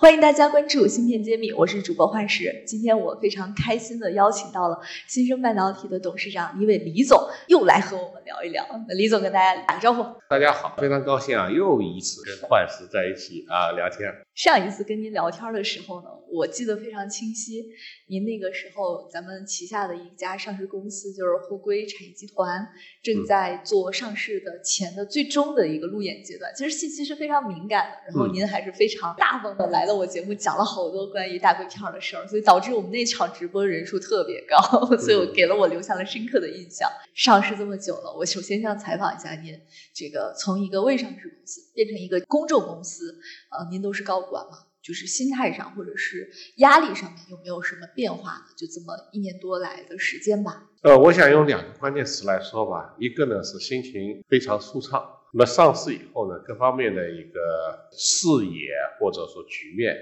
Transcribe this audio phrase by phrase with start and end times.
[0.00, 2.62] 欢迎大家关注芯片揭秘，我是主播幻石。
[2.64, 4.78] 今天我非常开心的邀请到了
[5.08, 8.64] 新生半导体的董事长李伟李总，又来和我们聊一聊。
[8.86, 10.04] 那李总跟大家打个招呼。
[10.30, 14.08] 大家好，非常高兴啊，又一次跟幻石在一起啊聊天。
[14.36, 17.64] 上一次跟您聊天的时候呢，我记得非常清晰。
[18.06, 22.68] 您那个时候，咱们旗下的一家上市公司就是沪硅产业集团，
[23.02, 26.52] 正在做上市的前的最终的一个路演阶段。
[26.54, 36.88] 其实信息是非常敏感的，然后您还是非常大方的来了我节目，讲了好多关于大硅片的事儿，所以导致我们那场直播人数特别高，所以我给了我留下了深刻的印象。
[37.14, 39.58] 上市这么久了，我首先想采访一下您，
[39.92, 43.18] 这个从一个未上市公司变成一个公众公司，
[43.50, 44.58] 呃，您都是高管嘛？
[44.80, 48.44] 就是心态上或者是压力上面有没有什么变化呢？
[48.56, 50.62] 就这么一年多来的时间吧。
[50.82, 55.17] 呃，我想用两个关键词来说吧，一个呢是心情非常舒畅。
[55.32, 59.96] 那么上市以后呢，各方面的一个视野或者说局面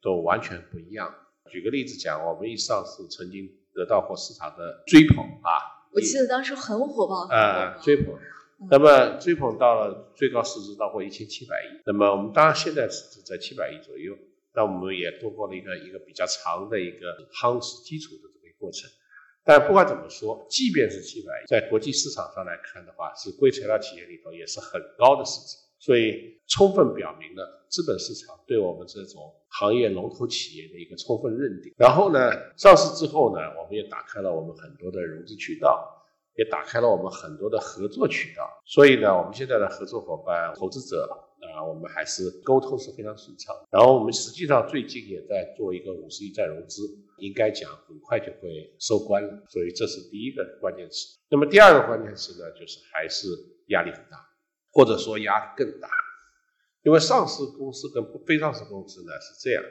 [0.00, 1.14] 都完全不一样。
[1.50, 7.28] 举个例子讲，我们一上市曾经得到过市场的追捧啊，我记得当时很火爆。
[7.30, 8.14] 呃，追捧。
[8.70, 11.82] 那么追捧到了最高市值到过一千七百亿。
[11.84, 14.16] 那么我们当然现在市值在七百亿左右。
[14.54, 18.90] 那我们也度过了一个一个比较长的一个夯实基础的这么一个过程，
[19.44, 31.74] 但不管怎么说，即便是七百亿，在国际市场上来看的话，是硅材料企业里头也是很高的市值，所以充分表明了资本市场对我们这种行业龙头企业的一个充分认定。
[31.76, 32.18] 然后呢，
[32.56, 35.88] 上市之后呢，我们也打开了我们很多的融资渠道，
[36.36, 41.28] 也打开了我们很多的合作渠道，所以呢，我们现在的合作伙伴、投资者。
[41.50, 43.54] 啊，我们还是沟通是非常顺畅。
[43.70, 46.82] 然后我们实际上最近也在做一个五十亿再融资，
[47.18, 49.44] 应该讲很快就会收官了。
[49.48, 51.18] 所以这是第一个关键词。
[51.28, 53.26] 那么第二个关键词呢，就是还是
[53.68, 54.18] 压力很大，
[54.70, 55.88] 或者说压力更大。
[56.82, 59.64] 因为上市公司跟非上市公司呢是这样，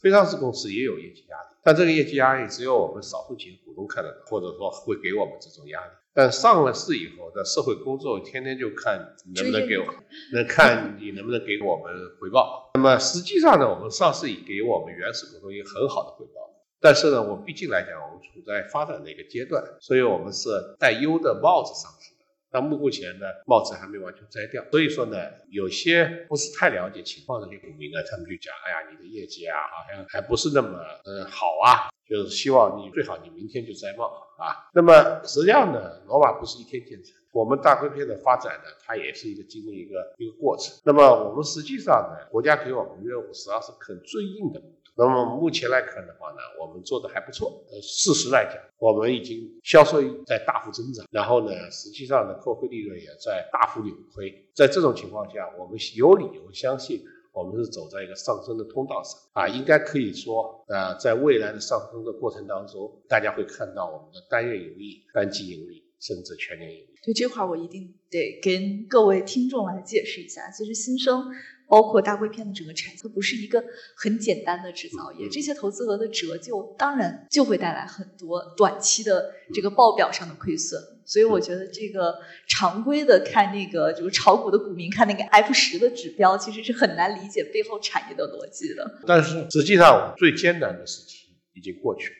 [0.00, 5.92] 非上市公司也有业绩压力，但这个业绩压力只有我们少数几个股东看得到，或者说会给我们这种压力。
[6.14, 9.84] 但上了市以后，在社会工作，天天就看能不能给我，
[10.32, 12.70] 能看你能不能给我们回报。
[12.74, 16.40] 那么实际上呢，我们上市已给我们原始股东一个很好的回报。
[16.80, 22.24] 但是呢，我毕竟来讲，我们处在发展的一个阶段，所以我们是戴优的帽子上市的。
[22.52, 24.62] 那目前呢，帽子还没完全摘掉。
[24.70, 25.16] 所以说呢，
[25.50, 31.88] 有些不是太了解情况的那些股民呢，他们就讲：哎呀，你的业绩啊，好像还不是那么嗯好啊。
[32.08, 34.06] 就是希望你最好你明天就摘帽
[34.38, 34.68] 啊。
[34.74, 40.74] 那么实际上呢，罗马不是一天建成，我们大硅片的发展呢，它也是一个经历一个一个过程。
[40.84, 44.60] 那么我们实际上呢，国家给我们任务实际上是很最硬的。
[44.96, 47.64] 那么目前来看的话呢，我们做的还不错。
[47.72, 54.46] 呃，事实来讲，我们已经销售在大幅增长，然后呢，实际上呢，客户利润也在大幅扭亏。
[54.54, 57.02] 在这种情况下，我们有理由相信。
[57.34, 59.20] 我们是走在一个上升的通道上。
[59.32, 66.88] 啊，应该可以说，呃，在未来的上升的过程当中，大家会看到我们的单月盈利、单季盈利，甚至全年盈利。
[67.02, 70.50] 对这块，我一定得跟各位听众来解释一下。
[70.50, 71.24] 其实新生。
[71.66, 73.64] 包括大硅片的整个产业，它不是一个
[73.96, 75.26] 很简单的制造业。
[75.30, 80.78] 这些投资额的折旧，当然就会带来很多短期的这个报表上的亏损。
[81.06, 82.14] 所以我觉得这个
[82.46, 89.00] 常规的看那个就是炒股的股民看那个 F 十的指标，其实是很难理解背后产业的逻辑的。
[89.06, 92.16] 但是实际上，最艰难的时期已经过去了。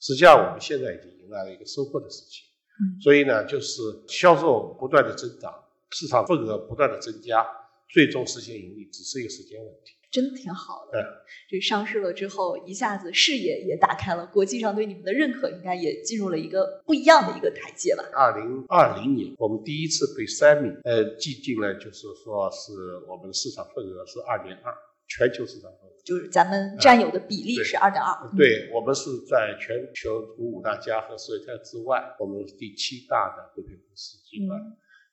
[0.00, 2.42] 实际上，我们现在已经迎来了一个收获的时期。
[2.80, 5.52] 嗯，所以呢，就是销售不断的增长，
[5.90, 7.46] 市场份额不断的增加。
[7.88, 11.24] 最终实现盈利只是一个时间问题，真的挺好的。
[11.50, 18.02] 这上市了之后，一下子视野也打开了，国际上对你们的认可，应该也进入了一个不一样的一个台阶吧。
[18.14, 22.72] 二零二零年，我们第一次被三米呃记进了，就是说是
[23.06, 24.74] 我们的市场份额是二点二，
[25.06, 25.70] 全球市场
[26.04, 28.30] 就是咱们占有的比例是二点二。
[28.36, 34.60] 对我们是在全球五大家和四家之外，我们是第七大的硅片公司集团。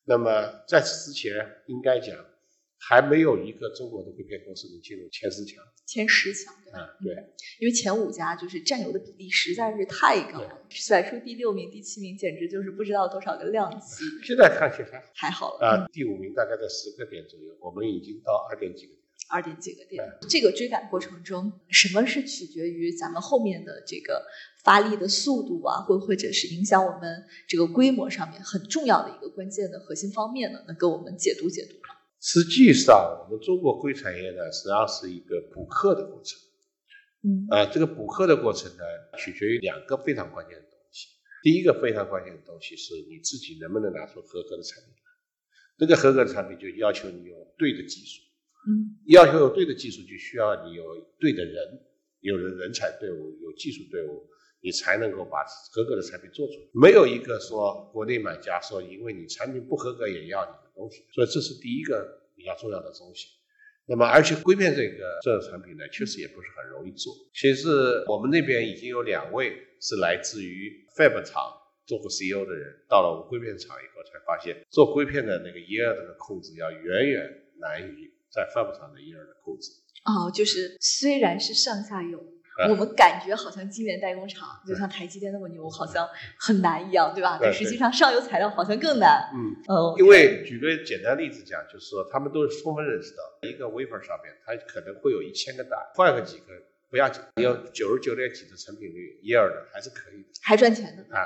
[0.05, 1.33] 那么在此之前，
[1.67, 2.15] 应该讲。
[2.81, 7.13] 还没有一个中国的硅片公司能进入前十强，前十强，嗯，对，
[7.59, 14.05] 因为前五家就是占有的比例实在是太高了，甩出第六名、第七名，简直就是不知道多少个量级。
[14.23, 18.98] 现在看起来还好了啊，第五名大概在十个点左右，我们已经到二点几个点。
[19.29, 20.03] 二点几个点。
[20.27, 24.25] 这个追赶过程中，什么是取决于咱们后面的这个
[24.63, 30.59] 发力的速度啊，或或者是影响我们这个规模上面很重要的一个关键的核心方面呢？
[30.67, 31.95] 能给我们解读解读吗？
[32.19, 36.37] 实际上，我们中国硅产业呢，实际上是一个补课的过程。
[37.21, 38.83] 嗯，呃，这个补课的过程呢，
[39.17, 41.07] 取决于两个非常关键的东西。
[41.43, 45.09] 第一个非常关键的东西是你自己能不能拿出合格的产品来。
[45.77, 48.21] 这个合格的产品就要求你有对的技术。
[48.67, 50.83] 嗯，要求有对的技术，就需要你有
[51.19, 51.55] 对的人，
[52.19, 54.27] 有人人才队伍，有技术队伍，
[54.61, 56.59] 你才能够把合格的产品做出来。
[56.73, 63.27] 没有一个说国内买家说，因为你产品不合格也要你的东西，所以这是第一个比较重要的东西。
[63.87, 67.11] 那么，而且硅片这个这个产品呢，确实也不是很容易做。
[67.33, 71.41] 其实我们那边已经有两位是来自于 Fab 厂
[71.87, 77.27] 做过 CEO 的人，到了我们硅片厂以后，才发现做硅片的那个 year 的控制要远远
[77.57, 79.71] 难于在 Fab 厂的 year 的控制。
[80.05, 82.17] 哦，就是虽然是上下游。
[82.19, 82.35] 嗯
[82.69, 86.05] 我们感觉好像晶圆代工厂就像台积电那么牛，好像
[86.37, 87.39] 很难一样，对吧？
[87.41, 89.31] 但实际上上游材料好像更难。
[89.33, 96.47] 嗯，哦，因为举个简单例子讲，就是说他们都是充分认识到，一个 wafer 上面它可能会有一千个蛋，换个几个
[96.89, 101.03] 不要紧，你有九十九点几的成品率，一二的还是可以的还赚钱的。
[101.15, 101.23] 啊。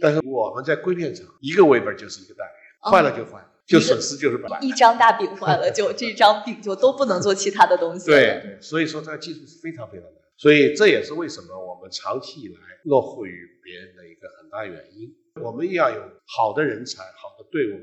[0.00, 2.48] 但是我们在硅片厂，一个 wafer 就是一个蛋，
[2.80, 4.58] 哦换了就换，就损失就是百。
[4.60, 8.16] 一张大饼坏了，就这张饼就都不能做其他的东西了。
[8.16, 15.14] 对对，所以说这个技术是非常非常难，所以这也是为什么我们长期以来落后于别人的一个很大原因。
[15.42, 17.80] 我们要有好的人才、好的队伍，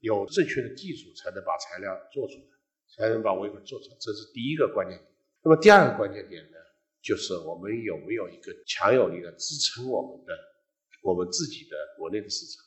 [0.00, 2.48] 有正确的技术，才能把材料做出来，
[2.96, 5.10] 才能把 wafer 做出来，这是第一个关键点。
[5.42, 6.56] 那么第二个关键点呢，
[7.02, 10.32] 就是我们有没有一个强有力的支撑我们的
[11.02, 12.63] 我们自己的国内的市场。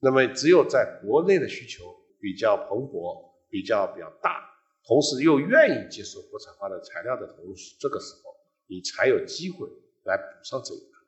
[0.00, 1.84] 那么只有在国内的需求
[2.20, 4.50] 比较蓬勃、比较比较大，
[4.86, 8.34] 同时又愿意接受国产化的材料的同时，这个时候
[8.66, 9.68] 你才有机会
[10.04, 11.04] 来补上这一课。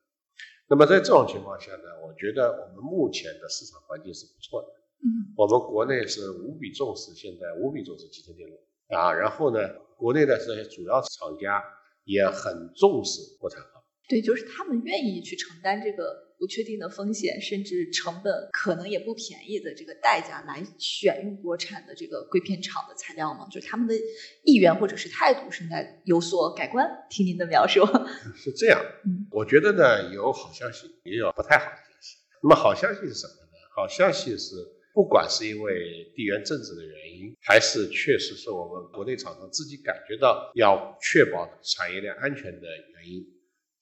[0.69, 4.69] 那么在这种情况下呢，我觉得我们目前的市场环境是不错的。
[4.99, 8.57] 嗯，我们国内是无比重视，现在无比重视集成电路
[8.89, 9.61] 啊，然后呢，
[9.97, 11.63] 国内的这些主要厂家
[12.05, 13.86] 也很重视国产化。
[14.09, 23.49] 对，就是他们愿意去承担这个不确定的风险，甚至成本可能也不便宜的这个代价来选用国产的这个硅片厂的材料吗？
[23.51, 23.95] 就是他们的
[24.45, 26.87] 意愿或者是态度是在有所改观。
[27.11, 27.85] 听您的描述，
[28.37, 32.17] 是这样，嗯，我觉得呢，有好消息，也有不太好的消息。
[32.43, 33.59] 那么好消息是什么呢？
[33.75, 34.55] 好消息是，
[34.95, 43.27] 不管是因为地缘政治的原因，还是确实是我们国内厂商自己感觉到要确保产业链安全的原因，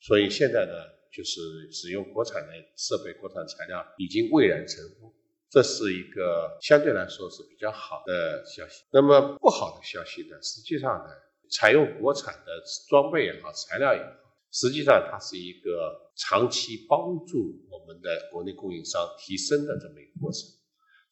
[0.06, 0.72] 所以现在呢，
[1.10, 1.40] 就是
[1.72, 5.10] 使用国产的设备、国产材料已经蔚然成风。
[5.48, 8.82] 这是一个相对来说是比较好的消息。
[8.90, 11.10] 那么不好的消息呢，实际上呢，
[11.50, 14.10] 采用国产的装备也好，材料也好，
[14.52, 20.42] 实际上它是一个长期帮助我们的国内供应商提升的这么一个过程。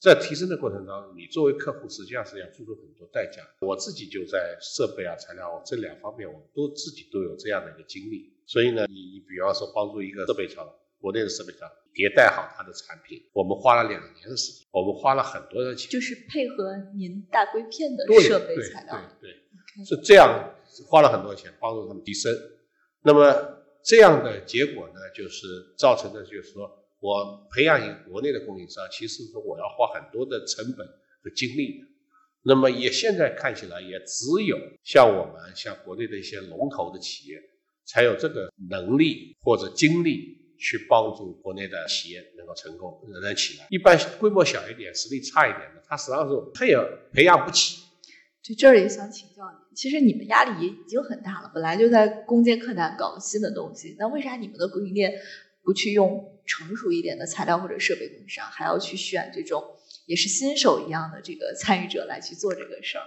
[0.03, 3.41] 在提升的过程当中，你作为客户实际上是要付出很多代价。
[3.61, 8.35] 我自己就在设备啊、材料我这两方面，我都自己都有这样的一个经历。
[8.45, 10.69] 所以呢，你你比方说帮助一个设备厂，
[10.99, 15.89] 国内的设备厂迭代好它的产品，我们花了两年的时间，我们花了很多的钱。
[15.89, 19.01] 就是配合您大硅片的设备材料。
[19.21, 20.51] 对对，是这样，
[20.89, 22.35] 花了很多钱帮助他们提升。
[23.05, 25.47] 那么这样的结果呢，就是
[25.79, 30.87] 造成的就是说我培养一个国内的供应商，其实是我要花很多的成本
[31.21, 31.87] 和精力的。
[32.45, 37.41] 那么也现在看起来，也只有像我们像国内的一些龙头的企业，
[37.85, 43.67] 才有这个能力或者精力去帮助国内的企业能够成功能起来。
[43.69, 47.83] 一般规模小一点、实力差一点的，它实际上是培养培养不起。
[48.41, 55.13] 就这儿也想请教您，其实你们压力也已经很大了，本来就在攻坚克难搞新的东西，那为啥你们的供应链
[55.63, 59.63] 不去用成熟一点的材料或者设备供应商，还要去选这种
[60.07, 63.05] 也是新手一样的这个参与者来去做这个事儿？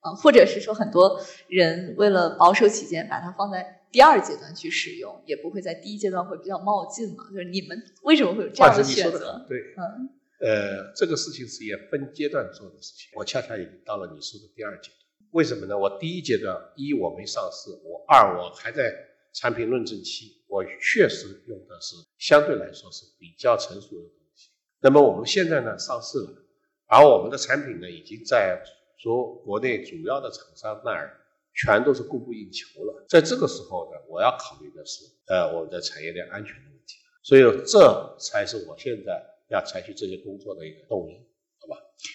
[0.00, 7.24] 啊、或者是说很多人为了保守起见，把它放在第二阶段去使用，也不会在第一阶段会比较冒进嘛？
[7.32, 9.44] 就是你们为什么会有这样的选择？
[9.48, 13.10] 对，嗯呃，这个事情是也分阶段做的事情。
[13.14, 14.98] 我恰恰已经到了你说的第二阶段。
[15.32, 15.76] 为什么呢？
[15.76, 18.94] 我第一阶段，一我没上市，我二我还在
[19.32, 24.50] 产品论证期，我确实用的是相对来说是比较成熟的东西。
[24.80, 26.44] 那么我们现在呢上市了，
[26.86, 28.62] 而我们的产品呢已经在
[28.96, 31.20] 说国内主要的厂商那儿
[31.54, 33.04] 全都是供不应求了。
[33.08, 36.96] 在这个时候呢，我要考虑的是呃我们的产业链安全的问题。
[37.22, 41.25] 所以这才是我现在要采取这些工作的一个动因。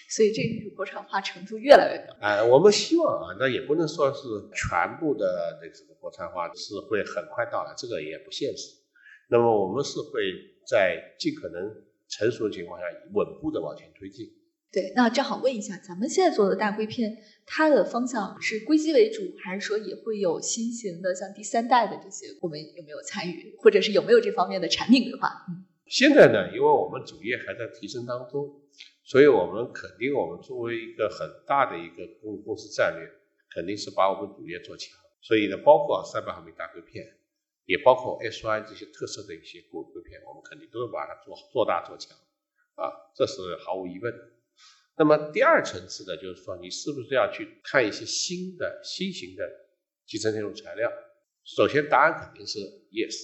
[0.08, 2.16] 所以这个国产化程度越来越高。
[2.20, 4.20] 啊，我们希望啊，那也不能说是
[4.54, 8.76] 全部的那个什么国产化是会很快到来，这个也不现实。
[9.28, 10.20] 那么我们是会
[10.66, 11.60] 在尽可能
[12.08, 14.26] 成熟的情况下，稳步的往前推进。
[14.70, 25.28] 对，那正好问一下，咱们现在做的大硅片，它的方向是硅基为主，还是说也会有新型的，像第三代的这些，我们有没有参与，或者是有没有这方面的产品规划？
[25.48, 28.62] 嗯，现在呢，因为我们主业还在提升当中，
[29.04, 33.06] 所以我们肯定，我们作为一个很大的一个公公司战略，
[33.50, 34.98] 肯定是把我们主业做强。
[35.20, 37.04] 所以呢，包括三百毫米大硅片，
[37.66, 42.16] 也包括 Si 这些特色的一些硅硅片，我们肯定都要把它做做大做强，
[42.74, 44.30] 啊，这是毫无疑问的。
[44.96, 49.46] 那么第二层次的，就是说你是不是要去看一些新的新型的
[50.06, 50.90] 集成电路材料？
[51.44, 53.14] 首先答案肯定是 yes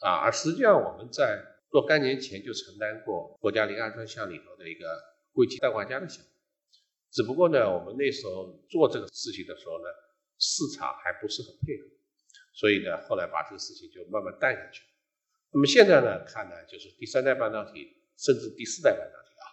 [0.00, 1.40] 啊，而实际上我们在
[1.70, 4.86] 若干年前就承担过国家磷氨专项里头的一个
[5.32, 6.30] 硅基氮化镓的项目，
[7.10, 9.84] 只不过呢，我们那时候做这个事情的时候呢，
[10.38, 11.86] 市场还不是很配合，
[12.52, 14.82] 所以呢，后来把这个事情就慢慢淡下去。
[15.52, 19.46] 那么现在呢，看呢，就是第三代半导体，甚至第四代半导体啊。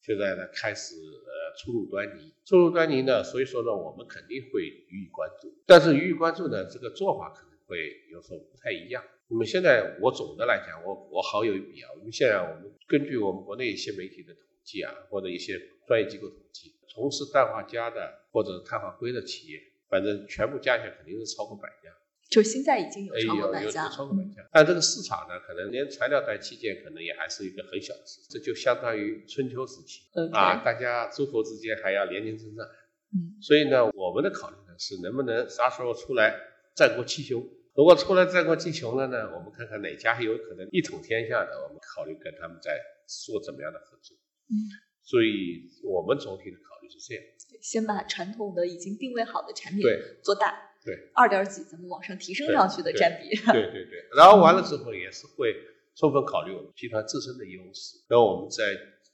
[0.00, 5.52] 现在呢，开始呃初露端倪，初露端倪呢，所以说呢，我们肯定会予以关注。
[5.66, 7.76] 但是予以关注呢，这个做法可能会
[8.10, 9.02] 有所不太一样。
[9.28, 21.90] 那么现在我总的来讲，我我好有一比啊，因为现在我们根据我们国内一些媒体的统计啊，或者一些专业机构统计，从事氮化镓的或者碳化硅的企业，反正全部加起来肯定是超过百家。
[22.28, 24.44] 就现在已经有超过百家，超过百家。
[24.52, 28.26] 但这个市场呢，可能连材料带器件，可能也还是一个很小的市场。
[28.30, 32.66] 这就相当于春秋时期啊，大家诸侯之间还要连年征战。
[33.14, 36.36] 嗯，所以呢，我们的考虑呢是能不能啥时候出来
[36.76, 37.42] 战国七雄？
[37.74, 42.78] 如果出来战国七雄了呢，我们看看哪家有可能一统天下的，我们考虑跟他们在
[43.08, 44.14] 做怎么样的合作。
[44.48, 44.54] 嗯，
[45.02, 47.24] 所以我们总体的考虑是这样：
[47.62, 50.76] 先把传统的已经定位好的产品对做大。
[50.84, 53.34] 对，二点几，咱们往上提升上去的占比。
[53.34, 55.56] 对对对，然后完了之后也是会
[55.96, 58.62] 充分考虑我们集团自身的优势，然后我们在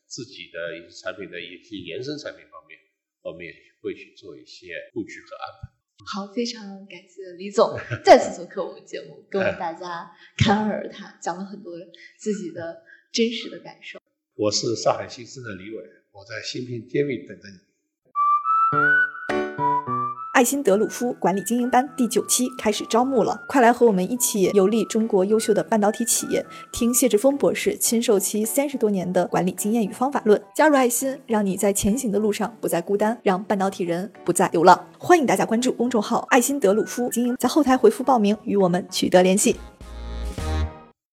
[0.04, 2.78] 自己的一些产品的一些延伸产品方面，
[3.23, 5.82] 我们也会去做一些布局和安排。
[6.07, 11.73] 好，非常感谢李总 再次做客我们节目，跟我们大家侃侃而谈，讲了很多
[12.19, 12.83] 自己的
[13.13, 14.01] 真实的感受。
[14.35, 17.72] 我是上海新生的李伟，我在新片揭秘等着你。
[20.43, 30.43] 爱心德鲁夫管理精英班第九期开始招募了，快来和我们一起游历中国优秀的半导体企业，听谢志峰博士亲授其三十多年的管理经验与方法论。
[30.53, 34.85] 加入爱心，让你在前行的路上不再孤单，让半导体人不再流浪。
[34.99, 39.55] 欢迎大家关注公众号“爱心德鲁夫精英”，在后台回复报名，与我们取得联系。